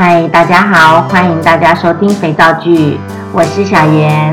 [0.00, 3.00] 嗨，大家好，欢迎大家收听肥皂剧，
[3.32, 4.32] 我是小妍。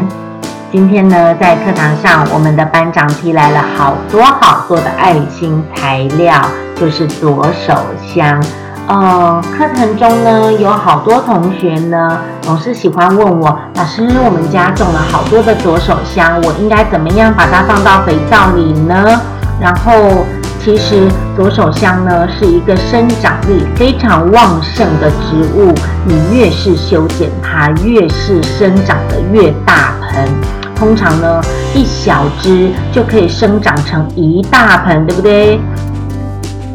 [0.72, 6.40] 今天呢，在课堂上，我们的班长提来了好多好多的爱心材料，
[6.75, 8.39] 就是左手香。
[8.86, 19.20] 呃，课程中呢，有好多同学呢，总是喜欢问我，老师，我们家种了好多的左手香，我应该怎么样把它放到肥皂里呢？
[19.59, 20.23] 然后。
[20.66, 25.71] 其实左手香呢是一个生长力非常旺盛的植物，
[26.04, 30.28] 你越是修剪它，越是生长的越大盆。
[30.75, 31.39] 通常呢，
[31.75, 35.59] 一小枝就可以生长成一大盆，对不对？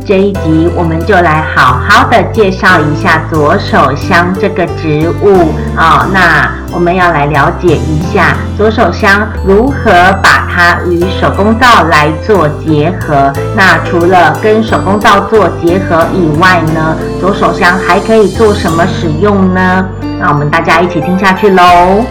[0.06, 6.10] 这一集我们就来好好的介绍一下左手香这个植物啊、哦。
[6.12, 9.90] 那我们要来了解一下左手香如何
[10.22, 13.32] 把它与手工皂来做结合。
[13.56, 19.86] 那除了跟手工皂做结合以外呢，左手香还可以做什么使用呢？
[20.20, 22.04] 那我们大家一起听下去喽。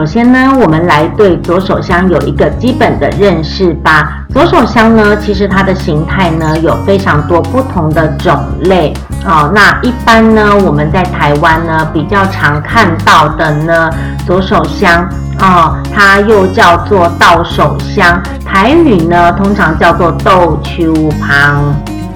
[0.00, 4.24] 首先呢，我们来对左手香有一个基本的认识吧。
[4.30, 8.94] 左手香呢，其实它的形态呢有非常多不同的种类
[9.26, 9.52] 哦。
[9.54, 13.90] 那一般呢，我们在台湾呢比较常看到的呢，
[14.26, 15.06] 左手香
[15.38, 21.74] 哦，它又叫做倒手香，台语呢通常叫做豆秋旁，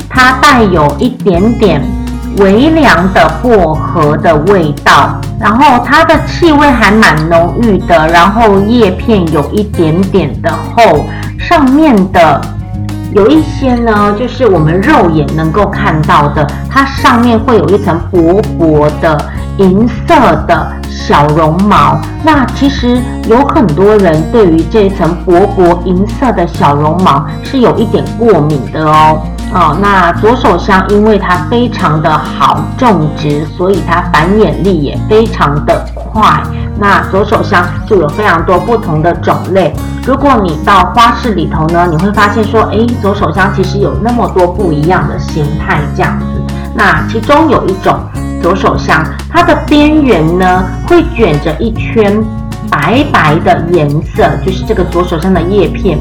[0.08, 1.82] 它带有一点点。
[2.38, 11.04] 微凉的薄荷的味道，然后它的气味还蛮浓郁的，然后叶片有一点点的厚，
[11.38, 12.40] 上面的
[13.12, 19.18] 有一些呢，就是我们肉眼能够看到的，它上面会有一层薄薄的
[19.58, 20.14] 银色
[20.46, 22.00] 的小绒毛。
[22.24, 22.98] 那其实
[23.28, 29.20] 有很多人对于这层薄薄银色的小绒毛是有一点过敏的哦。
[29.54, 36.42] 哦，那左手香因为它非常的好种植，所以它繁衍力也非常的快。
[36.76, 39.72] 那左手香就有非常多不同的种类。
[40.04, 46.26] 如果你到花市里头呢，你会发现说，诶，左手香其实有那么多不一样的形态这样子。
[46.74, 47.96] 那其中有一种
[48.42, 52.20] 左手香，它的边缘呢会卷着一圈
[52.68, 55.96] 白白的颜色，就是这个左手香的叶片。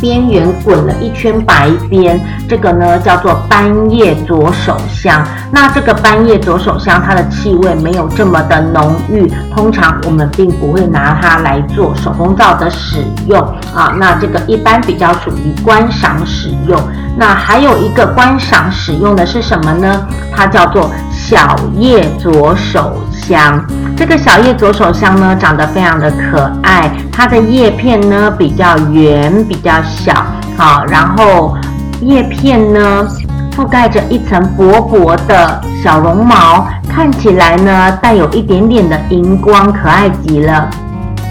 [0.00, 5.26] 边缘滚了一圈白边，这个呢叫做斑叶左手香。
[5.50, 13.40] 那这个斑叶左手香，它的气味没有这么的浓郁，通常我们并不会拿它来做手工皂的使用
[13.74, 13.94] 啊。
[13.98, 16.80] 那这个一般比较属于观赏使用。
[17.16, 20.06] 那还有一个观赏使用的是什么呢？
[20.32, 23.60] 它叫做小叶左手香。
[23.96, 30.14] 这个小叶左手香呢，长得非常的可爱，它的叶片呢比较圆，比较小，
[30.56, 31.56] 好，然后
[32.00, 33.08] 叶片呢
[33.56, 40.68] 覆盖着一层薄薄的小绒毛，看起来呢带有一点点的荧光，可爱极了。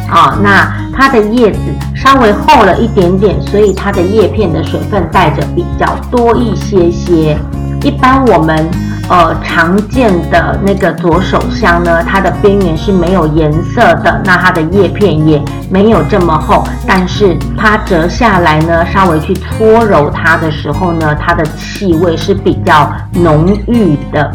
[0.09, 1.59] 好，那它的叶子
[1.95, 7.38] 稍微厚了一点点，所以它的叶片的水分带着比较多一些些。
[7.84, 8.68] 一般我们
[9.09, 24.31] 呃常见的那个左手香呢，它的边缘是没有颜色的，那它的叶片也没有这么厚，但是它折下来呢，稍微去搓揉它的时候呢，它的气味是比较浓郁的。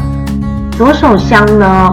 [0.71, 1.91] 左手香呢，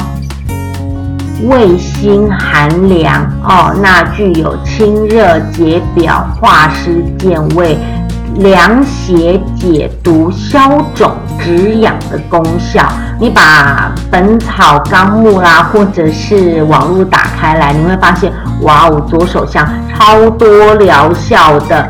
[1.45, 7.79] 味辛寒凉哦，那具有清热解表、化湿健胃。
[8.37, 12.87] 凉血解毒、消肿止痒的功效。
[13.19, 18.33] 你把《本草纲目》啦，或者是网络打开来，你会发现，
[18.63, 21.89] 哇哦，左手香超多疗效的。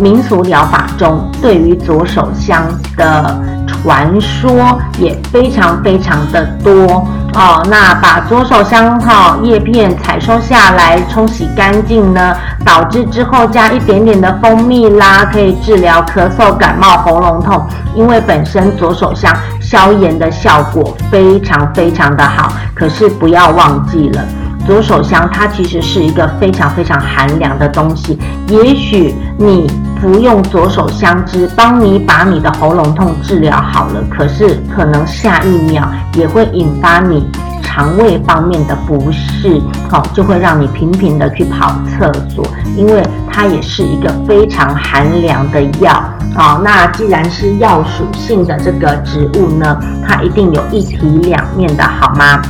[0.00, 2.64] 民俗疗法中，对于左手香
[2.96, 7.06] 的传说也非常非常的多。
[7.36, 17.66] 哦，那把左手香哈叶片采收下来，冲洗干净呢，导致之后加一点点的蜂蜜啦，可以治疗咳嗽、感冒、喉咙痛。
[17.96, 24.22] 因为本身左手香消炎的效果非常非常的好，可是不要忘记了。
[24.66, 28.18] 左手香它其实是一个非常非常寒凉的东西，
[28.48, 29.70] 也许你
[30.00, 37.26] 服用左手香汁，帮你把你的喉咙痛治疗好了，可是可能下一秒也会引发你
[37.62, 42.46] 肠胃方面的不适，好，就会让你频频的去跑厕所，
[42.76, 46.02] 因为它也是一个非常寒凉的药，
[46.34, 52.40] 好，那既然是药属性的这个植物呢，它一定有一体两面的，好吗？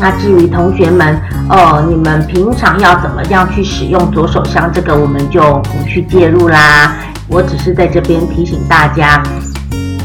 [0.00, 1.20] 那至于同学们，
[1.50, 6.96] 呃，你们平常要怎么样去使用左手香，这个我们就不去介入啦。
[7.28, 9.22] 我只是在这边提醒大家，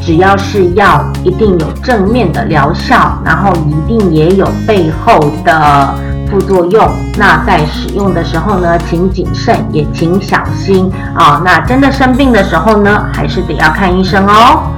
[0.04, 5.96] 只要是药，一定有正面的疗效，然后一定也有背后的
[6.30, 6.88] 副作用。
[7.18, 14.72] 那在使用的时候呢，请谨慎，也请小心啊、那真的生病的时候呢，还是得要看医生哦。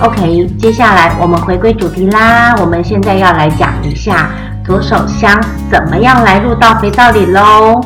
[0.00, 2.54] OK，接下来我们回归主题啦。
[2.60, 4.30] 我们现在要来讲一下
[4.68, 5.34] 左手香
[5.72, 7.80] 怎么样来入到肥皂里喽。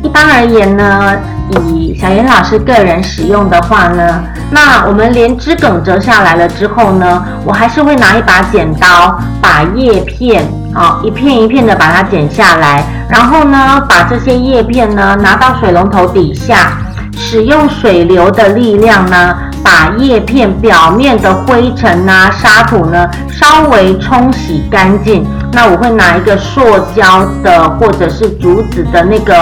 [0.00, 1.16] 一般而言呢，
[1.50, 4.22] 以小妍老师个人使用的话呢，
[4.52, 16.78] 那我们连枝梗折下来了之后呢，我还是会拿一把剪刀，把叶片啊、哦、一片一片的把它剪下来，然后呢，把这些叶片呢拿到水龙头底下，
[17.16, 25.26] 使用水流的力量呢，把叶片表面的灰尘呐、沙土呢稍微冲洗干净。
[25.52, 26.60] 那我会拿一个塑
[26.94, 29.34] 胶的或者是竹子的那个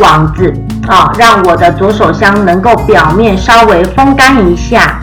[0.00, 0.52] 网子
[0.88, 4.98] 啊，让我的左手香能够表面稍微风干一下。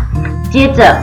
[0.51, 0.95] 接着，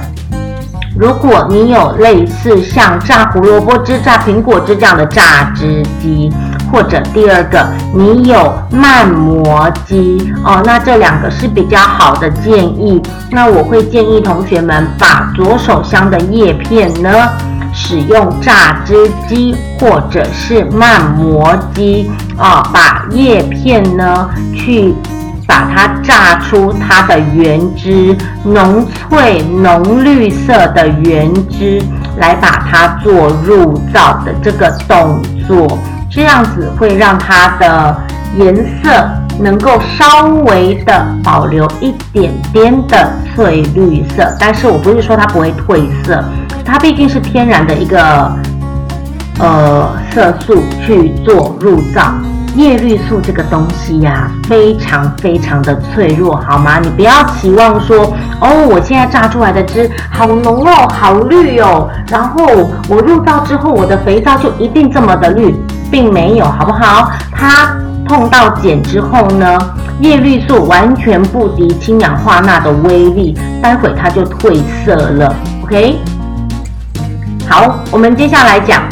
[0.96, 6.30] 如果你有类似像榨胡萝卜汁、榨苹果汁这样的榨汁机。
[6.70, 13.02] 或者第二个，你有慢磨机哦，那这两个是比较好的建议。
[13.30, 17.10] 那我会建议同学们把左手香的叶片呢，
[17.72, 24.94] 使用榨汁机或者是慢磨机啊、哦，把叶片呢去
[25.46, 31.82] 把它榨出它的原汁，浓翠浓绿色的原汁，
[32.18, 35.78] 来把它做入皂的这个动作。
[36.10, 38.02] 这样子会让它的
[38.36, 39.08] 颜色
[39.38, 46.22] 能够稍微的保留一点点的翠绿色，但是我不是说它不会褪色，
[46.64, 48.36] 它毕竟是天然的一个
[49.38, 52.12] 呃色素去做入皂。
[52.56, 56.78] 叶绿素这个东西呀、啊，非常非常的脆弱，好吗？
[56.80, 62.44] 你不要期望说，哦，我现在榨出来的汁好浓哦，好绿哦，然后
[62.88, 65.54] 我入皂之后，我的肥皂就一定这么的绿。
[65.92, 67.10] 并没有，好不好？
[67.32, 67.76] 它
[68.06, 69.58] 碰到碱之后呢，
[69.98, 75.34] 叶绿素完全不敌氢氧化钠的威力，待会它就褪色了。
[75.64, 75.98] OK，
[77.48, 78.84] 好，我们接下来讲。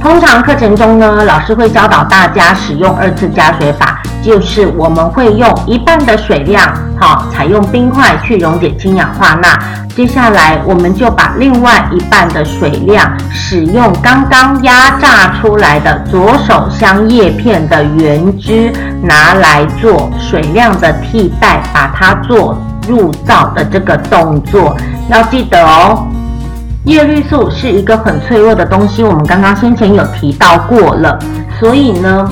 [0.00, 9.58] 通常课程中呢，老师会教导大家使用二次加水法，就是我们会用一半的水量，好，采用冰块去溶解氢氧化钠。
[9.94, 22.58] 接下来，我们就把另外一半的水量，使用刚刚压榨出来的左手香叶片的原汁，拿来做水量的替代，把它做
[22.88, 24.74] 入皂的这个动作。
[25.10, 26.06] 要记得哦。
[26.84, 31.18] 叶绿素是一个很脆弱的东西，我们刚刚先前有提到过了。
[31.58, 32.26] 所以呢，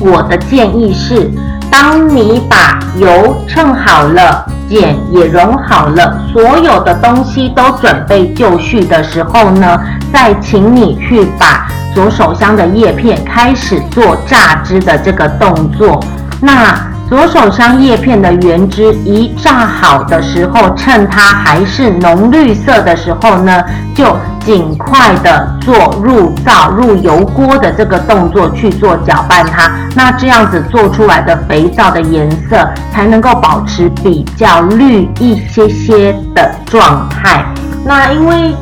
[0.00, 1.30] 我的建议是，
[1.70, 9.80] 当你把油称好了，碱也溶好了，所有的东西都准备就绪的时候呢，
[10.12, 16.02] 再请你去把左手香的叶片开始做榨汁的这个动作。
[16.40, 16.74] 那
[17.08, 23.62] 左手香叶片的原汁一榨好的时候，趁它还是浓绿色的时候呢，
[23.94, 29.70] 就尽快的做入皂、入油锅的这个动作去做搅拌它。
[29.94, 37.44] 那这样子做出来的肥皂的颜色才能够保持比较绿一些些的状态。
[37.84, 38.54] 那因为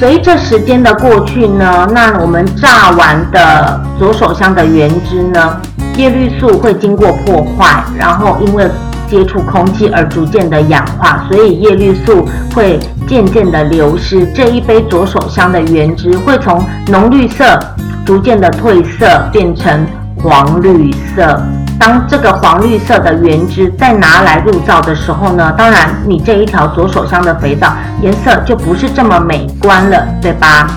[0.00, 5.60] 随着时间的过去呢，那我们榨完的左手香的原汁呢，
[5.98, 8.70] 叶绿素会经过破坏，然后因为
[9.08, 12.24] 接触空气而逐渐的氧化，所以叶绿素
[12.54, 14.24] 会渐渐的流失。
[14.32, 17.58] 这一杯左手香的原汁会从浓绿色
[18.06, 19.84] 逐渐的褪色，变成
[20.22, 21.42] 黄绿色。
[21.80, 30.68] 当这个黄绿色的原汁再拿来入皂的时候呢，当然你这一条左手香的肥皂颜色就不是这么美观了，对吧？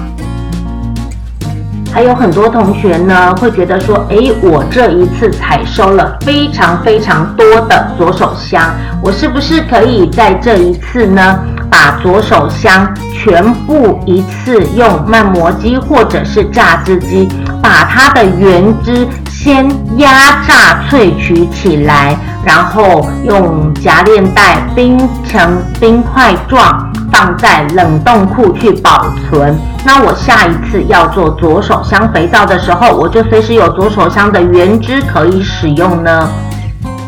[1.94, 17.28] 还有很多同学呢，会觉得说，诶，我这一次采收了非常非常多的左手香，我是不是可以在这一次呢，把左手香全部一次用慢磨机或者是榨汁机，
[17.62, 26.91] 把它的原汁先压榨萃取起来，然后用夹链袋冰成冰块状。
[27.12, 29.58] 放在冷冻库去保存。
[29.84, 36.30] 那我下一次要做左手香肥皂的时候，我就随时有左手香的原汁可以使用呢。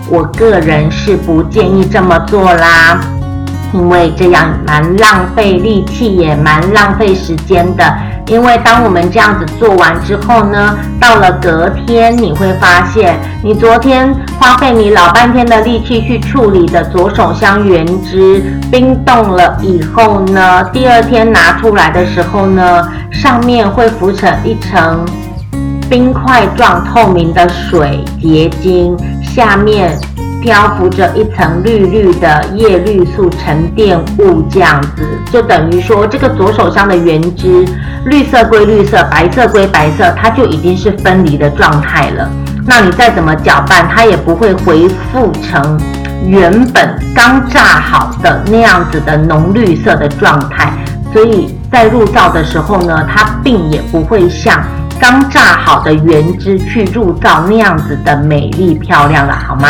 [0.09, 2.99] 我个人是不建议这么做啦，
[3.73, 7.83] 因为这样蛮浪费力气，也蛮浪费时间的。
[8.27, 25.05] 因为当我们这样子做完之后呢，到了隔天你会发现，你昨天花费你老半天的力气去处理的左手香原汁，冰冻了以后呢，第二天拿出来的时候呢，上面会浮成一层
[25.89, 29.97] 冰块状透明的水结晶，下面。
[30.41, 37.65] 漂浮着一层绿绿的叶绿素沉淀物，这样子就等于说，这个左手香的原汁，
[38.03, 42.29] 绿色归绿色，白色归白色，它就已经是分离的状态了。
[42.65, 45.79] 那你再怎么搅拌，它也不会恢复成
[46.25, 50.71] 原本刚榨好的那样子的浓绿色的状态。
[51.11, 54.63] 所以在入灶的时候呢，它并也不会像
[54.99, 59.67] 刚榨好的原汁去入灶那样子的美丽漂亮了，好吗？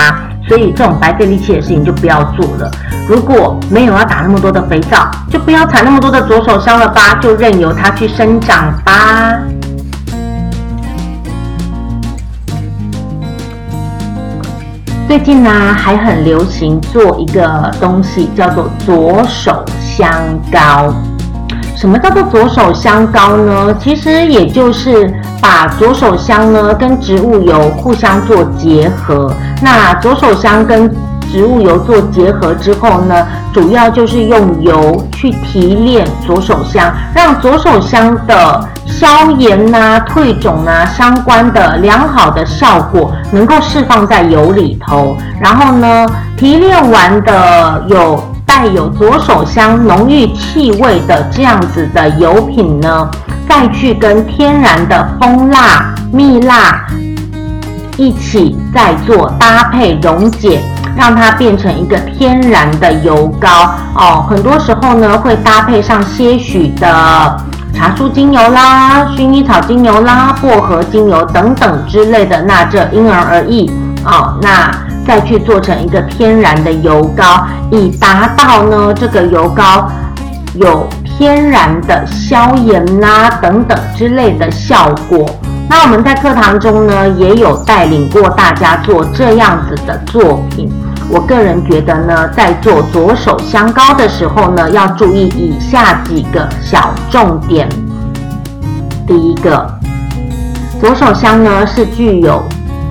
[0.48, 2.70] 所以这种白费力气的事情就不要做了。
[3.08, 9.40] 如果没有要打那么多的肥皂，就不要踩那么多的左手香了吧，就任由它去生长吧。
[15.14, 20.12] 最近呢，还很流行做一个东西，叫做左手香
[20.52, 20.92] 膏。
[21.76, 23.78] 什么叫做左手香膏呢？
[23.80, 29.32] 其实也就是把左手香呢跟植物油互相做结合。
[29.62, 30.92] 那左手香跟
[31.34, 45.18] 植物油做结合之后呢，主要就是用油去提炼左手香，让左手香的消炎呐、退肿啊相关的良好的效果能够释放在油里头。
[45.42, 46.06] 然后呢，
[46.38, 48.24] 提炼完的有。
[48.46, 53.10] 带有左手香浓郁气味的这样子的油品呢，
[53.50, 56.86] 再去跟天然的蜂蜡、蜜蜡
[57.98, 60.62] 一起再做搭配溶解，
[60.96, 64.26] 让它变成一个天然的油膏哦。
[64.30, 66.88] 很多时候呢，会搭配上些许的
[67.74, 73.72] 茶树精油啦、薰衣草精油啦、薄荷精油等等之类的，那这因人而异
[74.06, 74.38] 哦。
[74.42, 74.72] 那。
[75.06, 79.92] 再去做成一个天然的油膏，以达到呢这个油膏
[80.56, 85.30] 有天然的消炎啦、等等之类的效果。
[85.70, 90.72] 那我们在课堂中呢也有带领过大家做这样子的作品。
[91.10, 97.68] 我个人觉得呢，在做左手香膏的时候呢，要注意以下几个小重点。
[99.06, 99.70] 第一个，
[100.82, 102.44] 左手香呢是具有。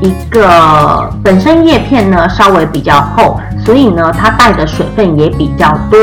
[0.02, 5.99] 一个本身叶片呢稍微比较厚，所以呢它带的水分也比较多。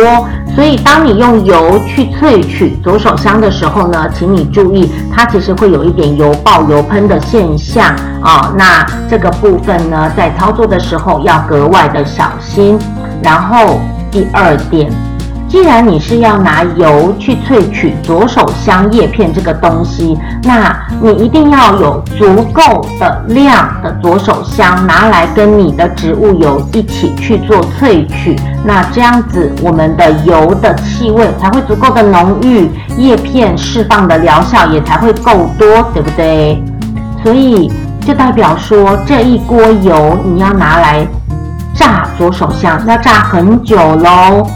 [0.55, 12.79] 所以当你用油去萃取左手香的时候呢，请你注意，它其实会有一点油爆、油喷的现象啊、那这个部分呢，在操作的时候要格外的小心。
[13.21, 13.79] 然后
[14.09, 14.89] 第二点。
[15.49, 36.63] 既然你是要拿油去萃取左手香叶片这个东西，那你一定要有足够的量的左手香拿来跟你的植物油一起去做萃取，那这样子我们的油的气味才会足够的浓郁，叶片释放的疗效也才会够多，对不对？
[37.23, 37.71] 所以
[38.05, 41.07] 就代表说这一锅油你要拿来
[41.73, 44.47] 炸左手香，要炸很久喽。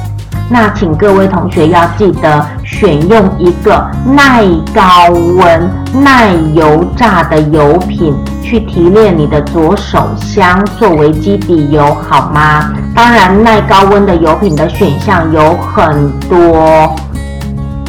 [0.50, 5.70] 那请各位同学要记得选用一个耐高温、
[6.04, 12.72] 耐油炸的油品去提炼你的左手香作为基底油，好吗？
[12.94, 16.96] 当然，耐高温的油品的选项有很多。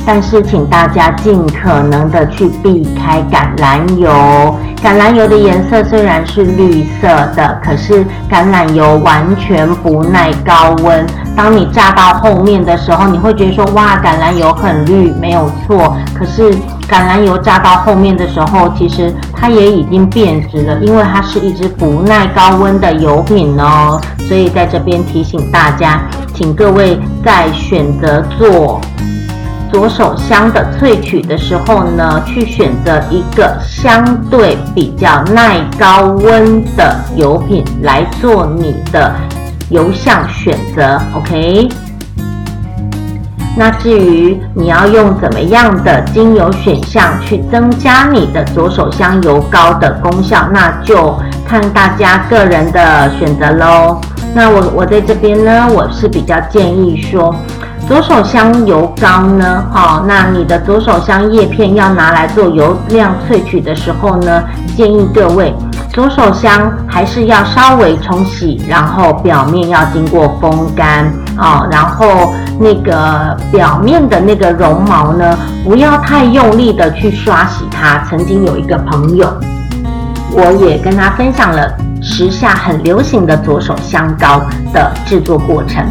[0.07, 4.11] 但是，请大家尽可能的去避开橄榄油。
[4.83, 11.07] 橄榄油的颜色虽然是绿色的，可是橄榄油完全不耐高温。
[11.35, 16.53] 当你炸到后面的时候，你会觉得说：“哇，橄榄油很绿，没有错。”可是
[16.87, 23.99] 橄榄油炸到后面的时候，其实它也已经变质了，因为它是一支不耐高温的油品哦。
[24.29, 26.03] 所以在这边提醒大家，
[26.35, 28.83] 请各位在选择做。
[29.75, 39.13] 左手香的萃取的时候呢，去选择一个相对比较耐高温的油品来做你的
[39.71, 41.69] 油相选择，OK？
[43.57, 54.01] 那至于你要用怎么样的精油选项去增加你的左手香油膏的功效，那就看大家个人的选择喽。
[54.33, 57.35] 那我我在这边呢，我是比较建议说。
[57.87, 59.63] 左手香油膏呢？
[59.71, 64.43] 好，那你的左手香叶片要拿来做油量萃取的时候呢，
[64.75, 65.55] 建议各位
[65.93, 78.03] 左手香还是要稍微冲洗，然后表面要经过风干啊，然后那个表面的那个绒毛呢，不要太用力的去刷洗它。
[78.09, 79.29] 曾经有一个朋友，
[80.33, 81.71] 我也跟他分享了。
[82.03, 84.43] 时下很流行的左手香膏
[84.75, 85.83] 的制作过程。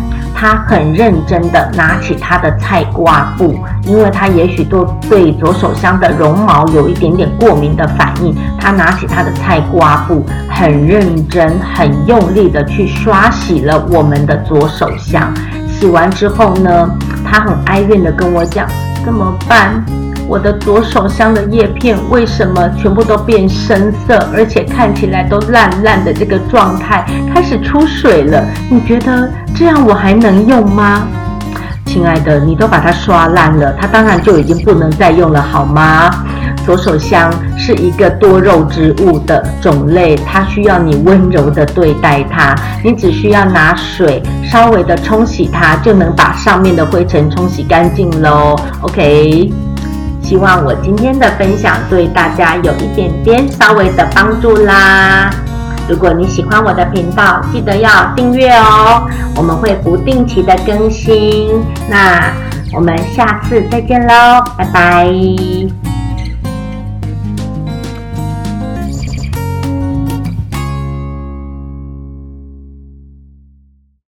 [0.44, 8.36] 他很认真地拿起他的菜瓜布，因为他也许都对左手香的绒毛有一点点过敏的反应。
[8.60, 15.34] 他拿起他的菜瓜布，很认真、很用力地去刷洗了我们的左手香。
[15.66, 16.90] 洗完之后呢，
[17.24, 18.68] 他很哀怨地跟我讲
[19.06, 19.82] ：“怎么办？”
[20.28, 28.44] 我的左手香的叶片为什么全部都变深色，而且看起来都烂烂的这个状态，开始出水了？
[28.70, 31.08] 你觉得这样我还能用吗？
[31.86, 36.10] 亲爱的，你都把它刷烂了，它当然就已经不能再用了，好吗？
[36.66, 48.56] 左手香是一个多肉植物的种类，它需要你温柔的对待它，你只需要拿水稍微的冲洗它，就能把上面的灰尘冲洗干净喽。
[48.82, 49.52] OK。
[50.24, 55.30] 希望我今天的分享对大家有一点点稍微的帮助啦。
[55.88, 61.62] 如果你喜欢我的频道，记得要订阅哦，我们会不定期的更新。
[61.90, 62.32] 那
[62.74, 65.83] 我们下次再见喽，拜拜。